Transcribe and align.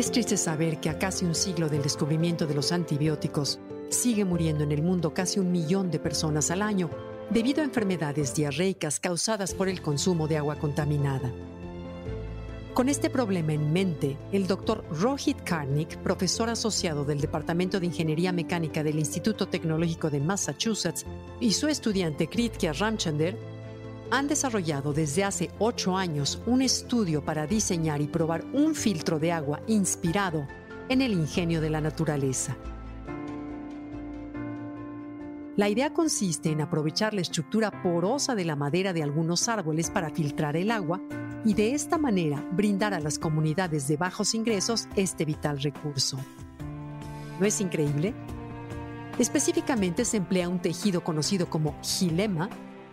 Es 0.00 0.10
triste 0.10 0.38
saber 0.38 0.80
que 0.80 0.88
a 0.88 0.98
casi 0.98 1.26
un 1.26 1.34
siglo 1.34 1.68
del 1.68 1.82
descubrimiento 1.82 2.46
de 2.46 2.54
los 2.54 2.72
antibióticos, 2.72 3.60
sigue 3.90 4.24
muriendo 4.24 4.64
en 4.64 4.72
el 4.72 4.80
mundo 4.80 5.12
casi 5.12 5.38
un 5.38 5.52
millón 5.52 5.90
de 5.90 5.98
personas 5.98 6.50
al 6.50 6.62
año 6.62 6.88
debido 7.28 7.60
a 7.60 7.66
enfermedades 7.66 8.34
diarreicas 8.34 8.98
causadas 8.98 9.52
por 9.52 9.68
el 9.68 9.82
consumo 9.82 10.26
de 10.26 10.38
agua 10.38 10.56
contaminada. 10.56 11.30
Con 12.72 12.88
este 12.88 13.10
problema 13.10 13.52
en 13.52 13.74
mente, 13.74 14.16
el 14.32 14.46
doctor 14.46 14.86
Rohit 14.90 15.42
Karnik, 15.42 15.98
profesor 15.98 16.48
asociado 16.48 17.04
del 17.04 17.20
Departamento 17.20 17.78
de 17.78 17.84
Ingeniería 17.84 18.32
Mecánica 18.32 18.82
del 18.82 18.98
Instituto 18.98 19.48
Tecnológico 19.48 20.08
de 20.08 20.20
Massachusetts, 20.20 21.04
y 21.40 21.52
su 21.52 21.68
estudiante 21.68 22.26
Kritya 22.26 22.72
Ramchander 22.72 23.36
han 24.10 24.28
desarrollado 24.28 24.92
desde 24.92 25.24
hace 25.24 25.50
ocho 25.58 25.96
años 25.96 26.42
un 26.46 26.62
estudio 26.62 27.24
para 27.24 27.46
diseñar 27.46 28.00
y 28.00 28.08
probar 28.08 28.44
un 28.52 28.74
filtro 28.74 29.18
de 29.18 29.32
agua 29.32 29.60
inspirado 29.66 30.46
en 30.88 31.02
el 31.02 31.12
ingenio 31.12 31.60
de 31.60 31.70
la 31.70 31.80
naturaleza. 31.80 32.56
La 35.56 35.68
idea 35.68 35.92
consiste 35.92 36.50
en 36.50 36.60
aprovechar 36.60 37.12
la 37.12 37.20
estructura 37.20 37.82
porosa 37.82 38.34
de 38.34 38.44
la 38.44 38.56
madera 38.56 38.92
de 38.92 39.02
algunos 39.02 39.48
árboles 39.48 39.90
para 39.90 40.10
filtrar 40.10 40.56
el 40.56 40.70
agua 40.70 41.00
y 41.44 41.54
de 41.54 41.74
esta 41.74 41.98
manera 41.98 42.44
brindar 42.52 42.94
a 42.94 43.00
las 43.00 43.18
comunidades 43.18 43.86
de 43.86 43.96
bajos 43.96 44.34
ingresos 44.34 44.88
este 44.96 45.24
vital 45.24 45.60
recurso. 45.60 46.18
¿No 47.38 47.46
es 47.46 47.60
increíble? 47.60 48.14
Específicamente 49.18 50.04
se 50.04 50.16
emplea 50.16 50.48
un 50.48 50.60
tejido 50.60 51.04
conocido 51.04 51.48
como 51.50 51.76
gilema 51.82 52.48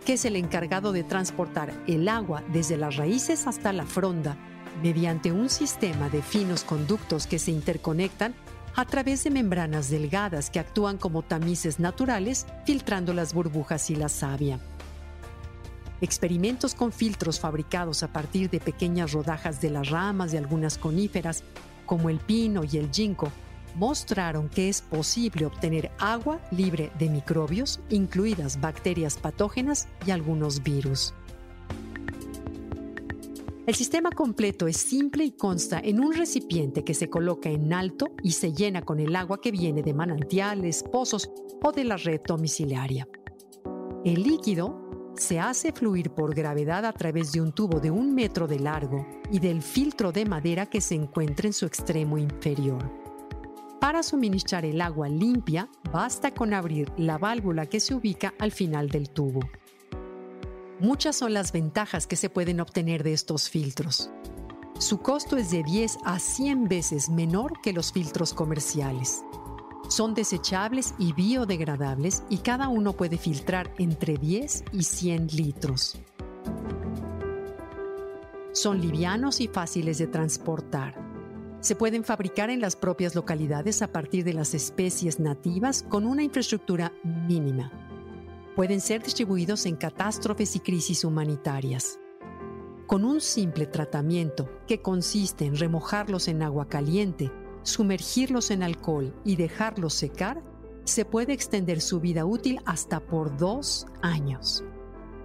que 0.08 0.14
es 0.14 0.24
el 0.24 0.36
encargado 0.36 0.92
de 0.92 1.04
transportar 1.04 1.70
el 1.86 2.08
agua 2.08 2.42
desde 2.50 2.78
las 2.78 2.96
raíces 2.96 3.46
hasta 3.46 3.74
la 3.74 3.84
fronda 3.84 4.38
mediante 4.82 5.32
un 5.32 5.50
sistema 5.50 6.08
de 6.08 6.22
finos 6.22 6.64
conductos 6.64 7.26
que 7.26 7.38
se 7.38 7.50
interconectan 7.50 8.34
a 8.74 8.86
través 8.86 9.22
de 9.24 9.30
membranas 9.30 9.90
delgadas 9.90 10.48
que 10.48 10.60
actúan 10.60 10.96
como 10.96 11.20
tamices 11.20 11.78
naturales, 11.78 12.46
filtrando 12.64 13.12
las 13.12 13.34
burbujas 13.34 13.90
y 13.90 13.96
la 13.96 14.08
savia. 14.08 14.58
Experimentos 16.00 16.74
con 16.74 16.90
filtros 16.90 17.38
fabricados 17.38 18.02
a 18.02 18.10
partir 18.10 18.48
de 18.48 18.60
pequeñas 18.60 19.12
rodajas 19.12 19.60
de 19.60 19.68
las 19.68 19.90
ramas 19.90 20.32
de 20.32 20.38
algunas 20.38 20.78
coníferas, 20.78 21.44
como 21.84 22.08
el 22.08 22.18
pino 22.18 22.62
y 22.64 22.78
el 22.78 22.90
ginkgo, 22.90 23.30
mostraron 23.74 24.48
que 24.48 24.68
es 24.68 24.82
posible 24.82 25.46
obtener 25.46 25.90
agua 25.98 26.40
libre 26.50 26.90
de 26.98 27.08
microbios, 27.08 27.80
incluidas 27.90 28.60
bacterias 28.60 29.16
patógenas 29.16 29.88
y 30.06 30.10
algunos 30.10 30.62
virus. 30.62 31.14
El 33.68 33.74
sistema 33.74 34.10
completo 34.10 34.66
es 34.66 34.78
simple 34.78 35.24
y 35.24 35.32
consta 35.32 35.78
en 35.78 36.00
un 36.00 36.14
recipiente 36.14 36.84
que 36.84 36.94
se 36.94 37.10
coloca 37.10 37.50
en 37.50 37.74
alto 37.74 38.06
y 38.22 38.30
se 38.30 38.54
llena 38.54 38.80
con 38.80 38.98
el 38.98 39.14
agua 39.14 39.42
que 39.42 39.50
viene 39.50 39.82
de 39.82 39.92
manantiales, 39.92 40.82
pozos 40.82 41.30
o 41.62 41.70
de 41.70 41.84
la 41.84 41.98
red 41.98 42.22
domiciliaria. 42.26 43.06
El 44.06 44.22
líquido 44.22 45.12
se 45.16 45.38
hace 45.38 45.72
fluir 45.72 46.10
por 46.10 46.34
gravedad 46.34 46.86
a 46.86 46.92
través 46.94 47.32
de 47.32 47.42
un 47.42 47.52
tubo 47.52 47.78
de 47.78 47.90
un 47.90 48.14
metro 48.14 48.46
de 48.46 48.58
largo 48.58 49.06
y 49.30 49.38
del 49.38 49.60
filtro 49.60 50.12
de 50.12 50.24
madera 50.24 50.64
que 50.64 50.80
se 50.80 50.94
encuentra 50.94 51.46
en 51.46 51.52
su 51.52 51.66
extremo 51.66 52.16
inferior. 52.16 53.07
Para 53.80 54.02
suministrar 54.02 54.64
el 54.64 54.80
agua 54.80 55.08
limpia, 55.08 55.68
basta 55.92 56.34
con 56.34 56.52
abrir 56.52 56.90
la 56.96 57.16
válvula 57.16 57.66
que 57.66 57.78
se 57.78 57.94
ubica 57.94 58.34
al 58.40 58.50
final 58.50 58.88
del 58.88 59.08
tubo. 59.08 59.40
Muchas 60.80 61.14
son 61.14 61.32
las 61.32 61.52
ventajas 61.52 62.08
que 62.08 62.16
se 62.16 62.28
pueden 62.28 62.60
obtener 62.60 63.04
de 63.04 63.12
estos 63.12 63.48
filtros. 63.48 64.10
Su 64.80 64.98
costo 64.98 65.36
es 65.36 65.52
de 65.52 65.62
10 65.62 65.98
a 66.04 66.18
100 66.18 66.68
veces 66.68 67.08
menor 67.08 67.60
que 67.62 67.72
los 67.72 67.92
filtros 67.92 68.34
comerciales. 68.34 69.24
Son 69.88 70.12
desechables 70.12 70.94
y 70.98 71.12
biodegradables 71.12 72.24
y 72.28 72.38
cada 72.38 72.68
uno 72.68 72.94
puede 72.94 73.16
filtrar 73.16 73.72
entre 73.78 74.16
10 74.16 74.64
y 74.72 74.82
100 74.82 75.28
litros. 75.28 75.98
Son 78.52 78.80
livianos 78.80 79.40
y 79.40 79.46
fáciles 79.46 79.98
de 79.98 80.08
transportar 80.08 81.07
se 81.60 81.74
pueden 81.74 82.04
fabricar 82.04 82.50
en 82.50 82.60
las 82.60 82.76
propias 82.76 83.14
localidades 83.14 83.82
a 83.82 83.90
partir 83.90 84.24
de 84.24 84.32
las 84.32 84.54
especies 84.54 85.18
nativas 85.18 85.84
con 85.88 86.06
una 86.06 86.22
infraestructura 86.22 86.92
mínima. 87.02 87.72
Pueden 88.54 88.80
ser 88.80 89.02
distribuidos 89.02 89.66
en 89.66 89.76
catástrofes 89.76 90.54
y 90.56 90.60
crisis 90.60 91.04
humanitarias. 91.04 91.98
Con 92.86 93.04
un 93.04 93.20
simple 93.20 93.66
tratamiento 93.66 94.48
que 94.66 94.80
consiste 94.80 95.44
en 95.46 95.56
remojarlos 95.56 96.28
en 96.28 96.42
agua 96.42 96.68
caliente, 96.68 97.30
sumergirlos 97.62 98.50
en 98.50 98.62
alcohol 98.62 99.14
y 99.24 99.36
dejarlos 99.36 99.94
secar, 99.94 100.42
se 100.84 101.04
puede 101.04 101.34
extender 101.34 101.80
su 101.80 102.00
vida 102.00 102.24
útil 102.24 102.60
hasta 102.64 103.00
por 103.00 103.36
dos 103.36 103.86
años. 104.00 104.64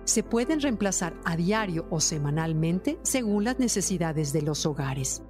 Se 0.03 0.23
pueden 0.23 0.59
reemplazar 0.59 1.13
a 1.23 1.37
diario 1.37 1.85
o 1.89 2.01
semanalmente 2.01 2.99
según 3.03 3.45
las 3.45 3.59
necesidades 3.59 4.33
de 4.33 4.41
los 4.41 4.65
hogares 4.65 5.23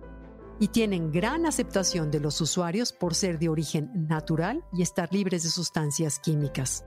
y 0.60 0.68
tienen 0.68 1.12
gran 1.12 1.46
aceptación 1.46 2.12
de 2.12 2.20
los 2.20 2.40
usuarios 2.42 2.94
por 2.94 3.16
ser 3.16 3.40
de 3.40 3.50
origen 3.50 3.92
natural 4.08 4.64
y 4.74 4.82
estar 4.82 5.12
libres 5.12 5.44
de 5.44 5.50
sustancias 5.50 6.20
químicas. 6.20 6.86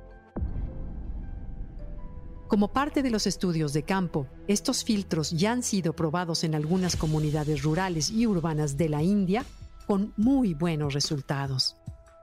Como 2.48 2.72
parte 2.72 3.02
de 3.02 3.10
los 3.10 3.26
estudios 3.26 3.72
de 3.72 3.82
campo, 3.82 4.28
estos 4.46 4.84
filtros 4.84 5.32
ya 5.32 5.50
han 5.50 5.64
sido 5.64 5.94
probados 5.94 6.44
en 6.44 6.54
algunas 6.54 6.94
comunidades 6.94 7.62
rurales 7.62 8.08
y 8.10 8.26
urbanas 8.26 8.76
de 8.76 8.88
la 8.88 9.02
India 9.02 9.44
con 9.86 10.14
muy 10.16 10.54
buenos 10.54 10.94
resultados. 10.94 11.76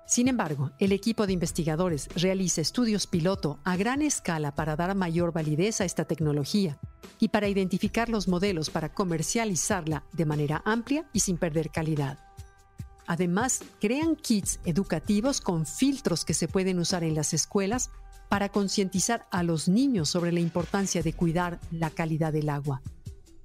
Sin 0.06 0.28
embargo, 0.28 0.72
el 0.80 0.92
equipo 0.92 1.28
de 1.28 1.34
investigadores 1.34 2.08
realiza 2.16 2.62
estudios 2.62 3.06
piloto 3.08 3.60
a 3.64 3.76
gran 3.76 4.02
escala 4.02 4.56
para 4.56 4.76
dar 4.76 4.96
mayor 4.96 5.34
validez 5.34 5.82
a 5.82 5.86
esta 5.86 6.06
tecnología 6.06 6.80
y 7.20 7.30
para 7.30 7.48
identificar 7.48 8.10
los 8.10 8.28
modelos 8.28 8.70
para 8.70 8.94
comercializarla 8.94 10.04
de 10.12 10.26
manera 10.26 10.62
amplia 10.66 11.08
y 11.14 11.22
sin 11.22 11.38
perder 11.38 11.70
calidad. 11.70 12.20
Además, 13.06 13.62
crean 13.82 14.16
kits 14.16 14.60
educativos 14.66 15.42
con 15.42 15.66
filtros 15.66 16.26
que 16.26 16.34
se 16.34 16.48
pueden 16.48 16.80
usar 16.80 17.04
en 17.04 17.16
las 17.16 17.34
escuelas 17.34 17.92
para 18.30 18.50
concientizar 18.50 19.28
a 19.32 19.44
los 19.44 19.68
niños 19.68 20.10
sobre 20.10 20.32
la 20.32 20.40
importancia 20.40 21.04
de 21.04 21.14
cuidar 21.14 21.60
la 21.72 21.90
calidad 21.90 22.34
del 22.34 22.50
agua. 22.50 22.82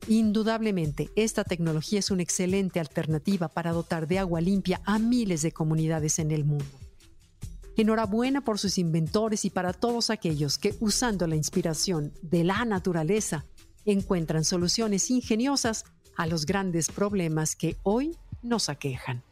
Indudablemente, 0.06 1.10
esta 1.16 1.44
tecnología 1.44 1.98
es 1.98 2.10
una 2.10 2.22
excelente 2.22 2.80
alternativa 2.80 3.48
para 3.48 3.72
dotar 3.72 4.06
de 4.06 4.18
agua 4.18 4.40
limpia 4.40 4.80
a 4.86 4.98
miles 4.98 5.42
de 5.42 5.52
comunidades 5.52 6.18
en 6.18 6.30
el 6.30 6.44
mundo. 6.44 6.87
Enhorabuena 7.78 8.40
por 8.40 8.58
sus 8.58 8.76
inventores 8.76 9.44
y 9.44 9.50
para 9.50 9.72
todos 9.72 10.10
aquellos 10.10 10.58
que, 10.58 10.74
usando 10.80 11.28
la 11.28 11.36
inspiración 11.36 12.12
de 12.22 12.42
la 12.42 12.64
naturaleza, 12.64 13.44
encuentran 13.84 14.42
soluciones 14.42 15.08
ingeniosas 15.12 15.84
a 16.16 16.26
los 16.26 16.44
grandes 16.44 16.88
problemas 16.88 17.54
que 17.54 17.76
hoy 17.84 18.16
nos 18.42 18.68
aquejan. 18.68 19.22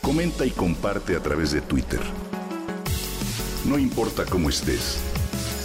Comenta 0.00 0.44
y 0.44 0.50
comparte 0.50 1.14
a 1.14 1.22
través 1.22 1.52
de 1.52 1.60
Twitter. 1.60 2.00
No 3.64 3.78
importa 3.78 4.24
cómo 4.26 4.50
estés, 4.50 5.00